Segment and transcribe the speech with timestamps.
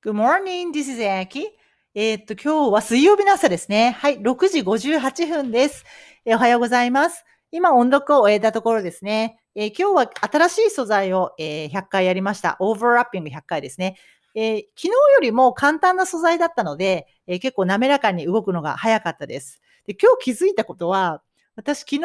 [0.00, 1.46] Good morning, this is Aki.
[1.92, 3.96] えっと、今日は水曜日の朝ですね。
[3.98, 5.84] はい、6時58分です。
[6.24, 7.24] えーおはようございます。
[7.50, 9.40] 今、音読を終えたところですね。
[9.56, 12.56] えー今日は新しい素材を、えー100回やりました。
[12.60, 13.96] オーバーラッピング100回ですね。
[14.36, 19.60] え昨日よりも簡単な素材だったので、え結構滑らかに動くのが早かったです。
[19.84, 21.24] で今日気づいたことは、
[21.56, 22.02] 私昨日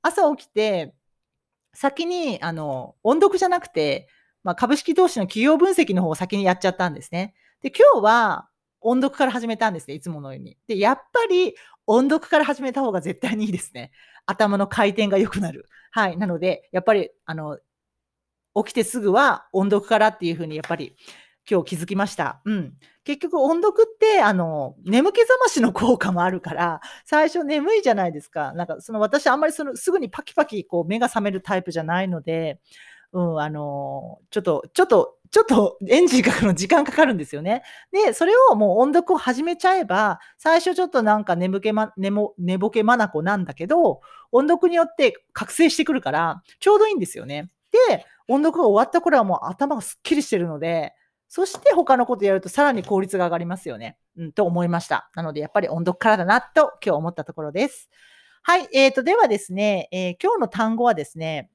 [0.00, 0.94] 朝起きて、
[1.74, 4.08] 先に、あの、音読じゃなくて、
[4.42, 7.34] まあ、株式投資の企業分析の方を先にやっちゃったんですね。
[7.62, 8.48] で、今日は
[8.80, 10.56] 音読から始めたんですね、いつものように。
[10.66, 11.54] で、やっぱり
[11.86, 13.90] 音読から始めた方が絶対にいいですね。
[14.26, 15.66] 頭の回転が良くなる。
[15.90, 16.16] はい。
[16.16, 17.58] なので、やっぱり、あの、
[18.54, 20.96] 起きてすぐは音読からっていうふうに、やっぱり
[21.48, 22.40] 今日気づきました。
[22.44, 22.74] うん。
[23.04, 28.52] 結局音読って、あの、眠気覚ましの効果もあるから、最初眠いじゃないですか。
[28.52, 32.60] なんか、その私あんまりそのすぐにパキパキこう目が覚めるタイプじゃないので、
[33.12, 37.62] うん、あの、ちょっと、ちょっと、ちょっとエンジンかかるの時間かかるんですよね。
[37.92, 44.00] で、それをもう音読を始めちゃえば、最初ちょっとなんか眠気ま、寝も、寝ぼけまなこなんだけど、
[44.32, 47.48] 音読によって覚醒してくるから、ちょうどいいんですよね。
[47.88, 50.94] で、音読が終わった頃はもう頭がすっきりしてるので、
[51.28, 53.98] そして他のことやるとさらに効率が上がりますよね。
[54.16, 55.10] うん、と思いました。
[55.14, 57.88] なので、やっぱり音読からだなと今日思ったところです。
[58.42, 58.68] はい。
[58.72, 61.50] えーと、ではですね、えー今日の単語はですね、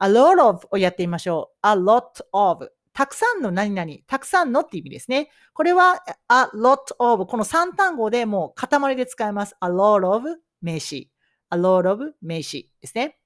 [0.00, 1.66] a lot of をやってみましょう。
[1.66, 2.72] a lot of。
[2.92, 5.30] たくさんの何々、たくさんのって意味ですね。
[5.52, 7.26] これは a lot of。
[7.26, 9.54] この3単語でもう塊で使えます。
[9.60, 10.24] a lot of
[10.60, 11.10] 名詞。
[11.50, 13.18] a lot of 名詞ですね。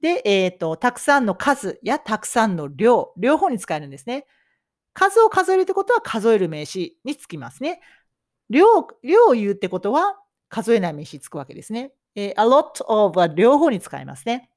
[0.00, 4.26] で、えっ、と、たくさんの数やたくさんの量、両方に使えるんですね。
[4.94, 7.80] 数を数えるってことは数える名詞につきますね。
[8.48, 8.64] 量、
[9.02, 10.16] 量を言うってことは
[10.48, 11.92] 数えない名詞につくわけですね。
[12.14, 14.49] えー a lot of は両方に使えますね。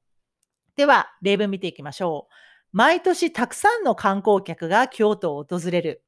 [0.76, 2.34] では、例文見ていきましょう。
[2.72, 6.02] 毎年たくさんの観光客が京都を訪れる。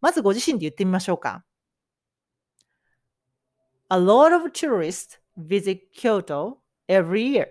[0.00, 1.44] まずご自身で言ってみましょうか。
[3.88, 6.58] A lot of tourists visit Kyoto
[6.88, 7.48] every year.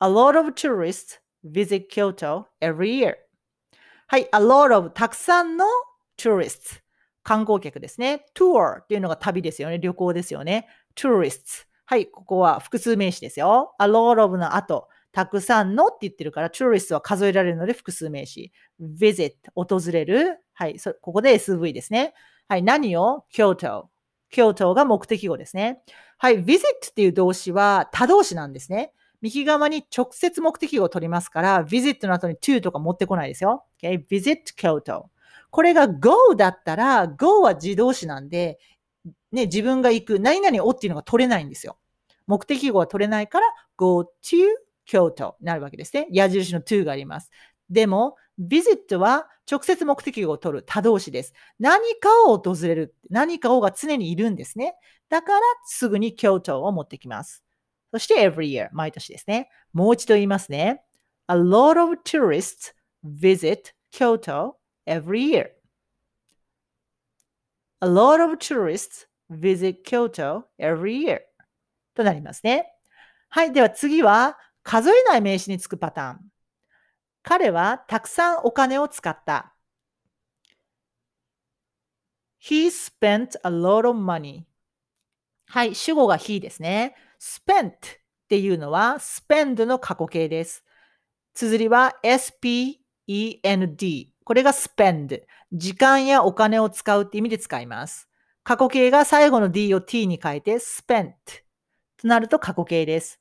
[0.00, 3.14] A lot of tourists visit Kyoto every year.
[4.08, 5.64] はい、a lot of たくさんの
[6.18, 6.80] tourists
[7.22, 8.26] 観光客ですね。
[8.34, 9.78] tour っていうのが旅ですよね。
[9.78, 10.66] 旅行ですよね。
[10.96, 13.74] tourists はい、ここは複数名詞ですよ。
[13.80, 18.52] a lot of の後、たくさんのって言ってるから、tourist は数えられるので複数名詞。
[18.80, 20.38] visit 訪れる。
[20.52, 22.14] はい、そここで SV ですね。
[22.46, 23.24] はい、何を？
[23.30, 23.90] 京都。
[24.28, 25.82] 京都が目的語ですね。
[26.16, 26.58] はい、visit
[26.90, 28.92] っていう動詞は他動詞なんですね。
[29.20, 33.64] 右側に直接目的語を取りますから、visit の後に to とか持ってこないですよ。
[33.82, 34.06] Okay?
[34.06, 35.06] visit Kyoto。
[35.50, 38.60] これが go だったら、go は自動詞なんで、
[39.32, 41.78] ね、自分が行く、何々をっていうのが取れないんですよ。
[42.30, 43.46] 目的語は取れないから、
[43.76, 44.36] go to
[44.88, 46.06] Kyoto になるわけですね。
[46.12, 47.30] 矢印の to があります。
[47.68, 51.34] でも、visit は直接目的語を取る他動詞です。
[51.58, 52.94] 何かを訪れる。
[53.10, 54.76] 何かをが常にいるんですね。
[55.08, 57.42] だから、すぐに Kyoto を持ってきます。
[57.90, 59.48] そして every year、毎年ですね。
[59.72, 60.84] もう一度言いますね。
[61.26, 62.72] A lot of tourists
[63.04, 64.54] visit Kyoto
[64.86, 65.48] every year.
[67.80, 71.22] A lot of tourists visit Kyoto every year.
[72.00, 72.72] となりますね。
[73.28, 73.52] はい。
[73.52, 76.20] では次は、数えない名詞につくパターン。
[77.22, 79.54] 彼はたくさんお金を使った。
[82.42, 84.44] He spent a lot of money.
[85.46, 85.74] はい。
[85.74, 86.94] 主語が he ですね。
[87.20, 87.72] spent っ
[88.28, 90.64] ていうのは spend の過去形です。
[91.34, 92.78] 綴りは spend。
[94.24, 95.22] これが spend。
[95.52, 98.08] 時間やお金を使うって意味で使います。
[98.42, 101.12] 過去形が最後の d を t に変えて spent
[102.00, 103.20] となると過去形です。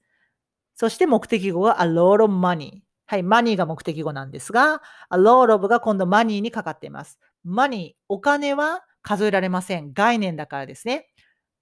[0.76, 2.82] そして目的語が a lot of money。
[3.06, 7.20] はい、money が目的語なんですが、a lot of が今度 money にかかっています。
[7.46, 9.94] money、お金は数えられません。
[9.94, 11.08] 概念だからですね。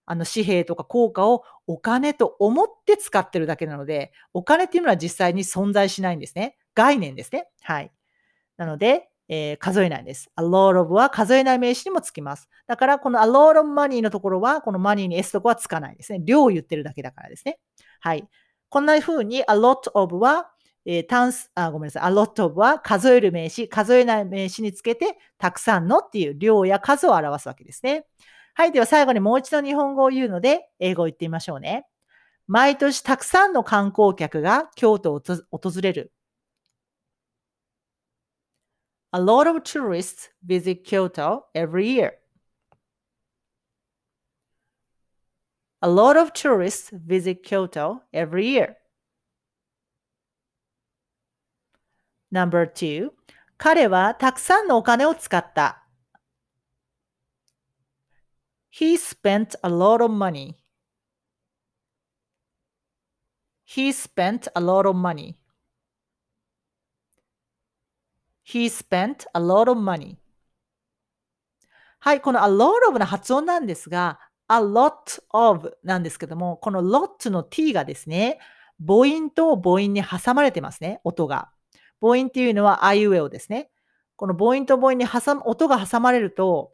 [0.05, 6.57] あの紙幣とか硬貨をお金と思って使ってるだけなので、お金っていうのは実際に存在しないんですね。
[6.75, 7.49] 概念ですね。
[7.61, 7.91] はい。
[8.57, 10.29] なので、えー数えないです。
[10.37, 12.49] a lot of は数えない名詞にもつきます。
[12.67, 16.19] だから、この a lot of money のところは、この money に s とこはつかないですね。
[16.23, 17.59] 量を言ってるだけだからですね。
[17.99, 18.27] はい。
[18.69, 20.49] こんな風に a lot of は、
[20.85, 22.03] えー単数、あ、ごめんなさい。
[22.03, 28.05] a lot of は数える名詞、数えない名詞につけて、たくさんのっていう量や数を表すわけですね。
[28.53, 28.71] はい。
[28.71, 31.85] では最後にもう一度日本語を言うので、英語を言ってみましょうね。
[32.47, 35.21] 毎年たくさんの観光客が京都を
[35.51, 36.13] 訪れる。
[39.12, 42.14] A lot of tourists visit Kyoto every year.
[45.82, 48.76] A lot of tourists visit Kyoto every year.
[52.30, 53.10] Number two,
[53.58, 55.86] 彼はたくさんのお金を使った。
[58.70, 60.56] He spent a lot of money.
[63.66, 65.36] He spent a lot of money.
[68.57, 70.15] He spent a lot of money.
[71.99, 78.39] はい、この a lot of の発音なんですが、a lot of なんですけども、この lot の t がですね、
[78.79, 81.51] 母音と母音に挟まれてますね、音が。
[82.01, 83.69] 母音っていうのは I 上をですね。
[84.15, 86.71] この母音と母音に挟む、音が挟まれると、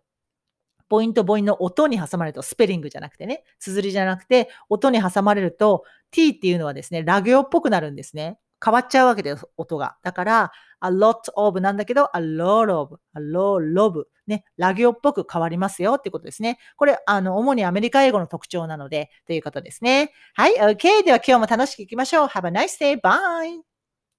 [0.90, 8.40] 母音と母音の音に挟まれると、スペリングじゃなくてね、綴りじゃなくて、音に挟まれると、t っていうのはですね、ラ行っぽくなるんですね。
[8.64, 9.98] 変わっちゃうわけです、音が。
[10.04, 10.52] だから、
[10.84, 16.58] a lot of なんだけど、a lot of, a lot of ね、ラ行っぽく変わりますよってことですね。
[16.78, 20.12] これ、あの、主にアメリカ英語の特徴なので、ということですね。
[20.34, 21.04] はい、OK。
[21.04, 22.28] では今日も楽しくいきましょう。
[22.28, 23.00] Have a nice day.
[23.02, 23.73] Bye!